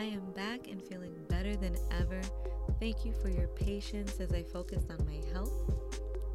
[0.00, 2.22] I am back and feeling better than ever.
[2.80, 5.52] Thank you for your patience as I focused on my health.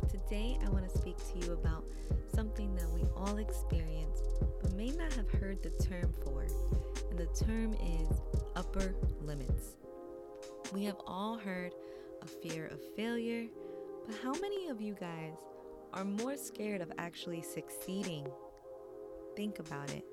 [0.08, 1.84] Today, I want to speak to you about
[2.31, 4.22] something that we all experience
[4.62, 6.45] but may not have heard the term for,
[7.09, 8.22] and the term is
[8.55, 9.77] upper limits.
[10.72, 11.73] We have all heard
[12.22, 13.47] a fear of failure,
[14.05, 15.39] but how many of you guys
[15.91, 18.27] are more scared of actually succeeding?
[19.36, 20.05] Think about it.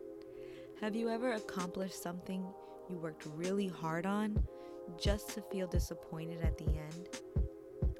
[0.80, 2.46] Have you ever accomplished something
[2.88, 4.42] you worked really hard on
[4.98, 7.08] just to feel disappointed at the end?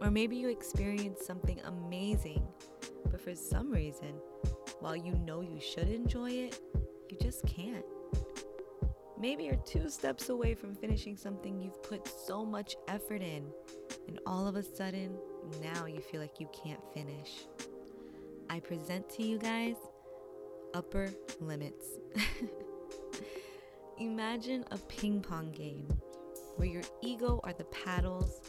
[0.01, 2.47] Or maybe you experienced something amazing,
[3.11, 4.15] but for some reason,
[4.81, 6.61] while you know you should enjoy it,
[7.09, 7.85] you just can't.
[9.19, 13.47] Maybe you're two steps away from finishing something you've put so much effort in,
[14.09, 15.17] and all of a sudden,
[15.63, 17.47] now you feel like you can't finish.
[18.51, 19.77] I present to you guys
[20.75, 21.85] upper limits.
[24.23, 25.89] Imagine a ping pong game
[26.55, 28.41] where your ego are the paddles,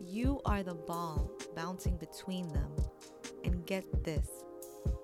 [0.00, 2.70] you are the ball bouncing between them,
[3.44, 4.44] and get this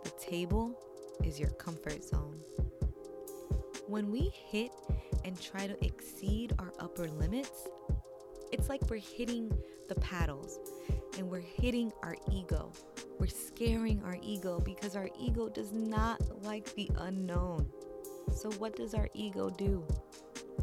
[0.04, 0.78] the table
[1.24, 2.40] is your comfort zone.
[3.88, 4.70] When we hit
[5.24, 7.66] and try to exceed our upper limits,
[8.52, 9.50] it's like we're hitting
[9.88, 10.60] the paddles
[11.18, 12.70] and we're hitting our ego.
[13.18, 17.68] We're scaring our ego because our ego does not like the unknown.
[18.32, 19.84] So, what does our ego do?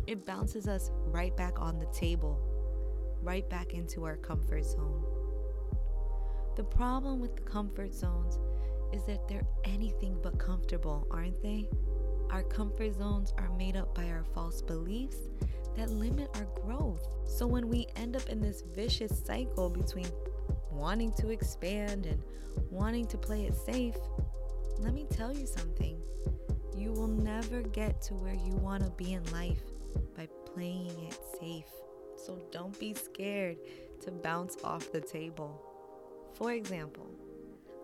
[0.08, 2.40] It bounces us right back on the table,
[3.22, 5.04] right back into our comfort zone.
[6.56, 8.40] The problem with the comfort zones
[8.94, 11.68] is that they're anything but comfortable, aren't they?
[12.30, 15.18] Our comfort zones are made up by our false beliefs
[15.76, 17.08] that limit our growth.
[17.26, 20.08] So when we end up in this vicious cycle between
[20.72, 22.22] wanting to expand and
[22.70, 23.96] wanting to play it safe,
[24.80, 25.98] let me tell you something.
[26.84, 29.64] You will never get to where you want to be in life
[30.18, 31.72] by playing it safe.
[32.18, 33.56] So don't be scared
[34.02, 35.64] to bounce off the table.
[36.34, 37.10] For example,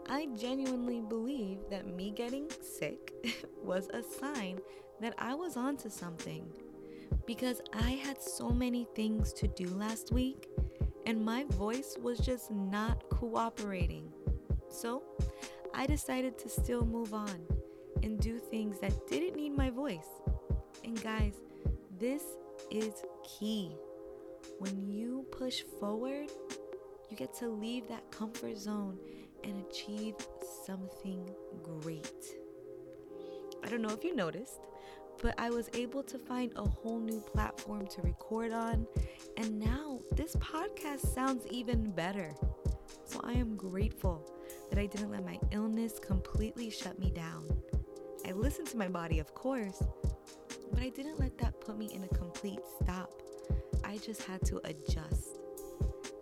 [0.09, 3.14] I genuinely believe that me getting sick
[3.64, 4.59] was a sign
[5.00, 6.52] that I was onto something
[7.26, 10.50] because I had so many things to do last week
[11.06, 14.12] and my voice was just not cooperating.
[14.70, 15.04] So
[15.74, 17.46] I decided to still move on
[18.04, 20.08] and do things that didn't need my voice.
[20.84, 21.36] And guys,
[22.00, 22.24] this
[22.72, 22.94] is
[23.24, 23.76] key.
[24.60, 26.30] When you push forward,
[27.09, 28.98] you get to leave that comfort zone
[29.44, 30.16] and achieve
[30.66, 31.30] something
[31.64, 32.36] great.
[33.64, 34.59] I don't know if you noticed,
[35.22, 38.88] but I was able to find a whole new platform to record on,
[39.38, 42.34] and now this podcast sounds even better.
[43.06, 44.30] So I am grateful
[44.70, 47.46] that I didn't let my illness completely shut me down.
[48.29, 49.81] I listened to my body, of course,
[50.72, 53.12] but I didn't let that put me in a complete stop.
[53.84, 55.40] I just had to adjust.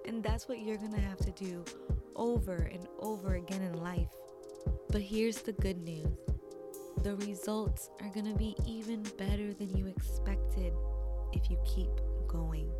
[0.05, 1.65] And that's what you're gonna have to do
[2.15, 4.07] over and over again in life.
[4.89, 6.07] But here's the good news
[7.03, 10.71] the results are to be even better than you expected
[11.33, 11.91] if you keep
[12.25, 12.71] going.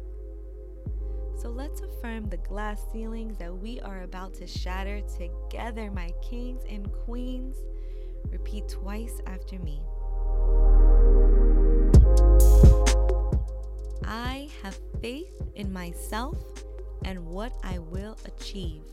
[1.38, 6.63] So let's affirm the glass ceilings that we are about to shatter together, my kings
[6.69, 7.57] and queens.
[8.29, 9.81] Repeat twice after me.
[14.05, 16.38] I have faith in myself
[17.06, 18.83] and what I will achieve.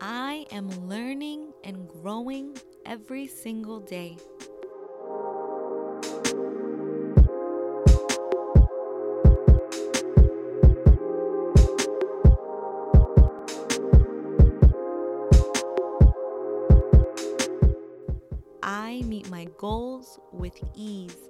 [0.00, 2.56] I am learning and growing
[2.86, 4.16] every single day.
[18.62, 21.28] I meet my goals with ease.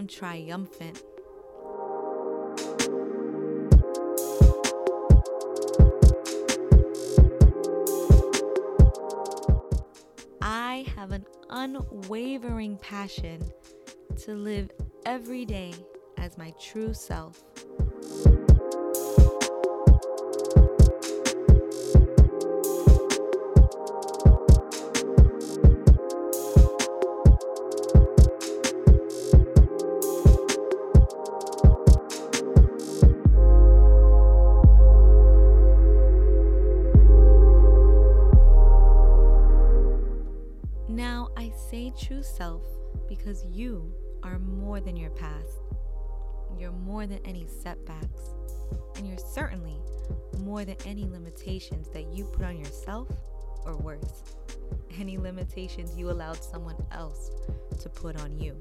[0.00, 1.02] Am triumphant.
[10.40, 13.42] I have an unwavering passion
[14.22, 14.70] to live
[15.04, 15.74] every day
[16.16, 17.44] as my true self.
[42.10, 42.64] True self
[43.08, 43.92] because you
[44.24, 45.62] are more than your past.
[46.58, 48.34] You're more than any setbacks.
[48.96, 49.76] And you're certainly
[50.40, 53.08] more than any limitations that you put on yourself,
[53.64, 54.24] or worse,
[54.98, 57.30] any limitations you allowed someone else
[57.80, 58.56] to put on you.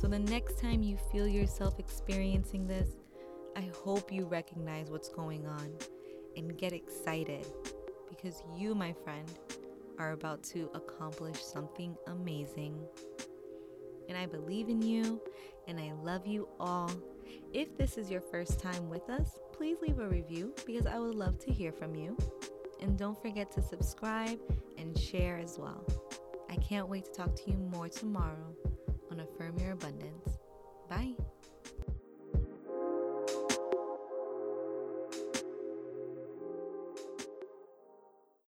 [0.00, 2.88] So, the next time you feel yourself experiencing this,
[3.56, 5.72] I hope you recognize what's going on
[6.36, 7.46] and get excited
[8.08, 9.30] because you, my friend,
[9.98, 12.78] are about to accomplish something amazing.
[14.08, 15.20] And I believe in you
[15.66, 16.90] and I love you all.
[17.52, 21.14] If this is your first time with us, please leave a review because I would
[21.14, 22.16] love to hear from you.
[22.80, 24.38] And don't forget to subscribe
[24.76, 25.86] and share as well.
[26.50, 28.54] I can't wait to talk to you more tomorrow
[29.10, 30.38] on Affirm Your Abundance.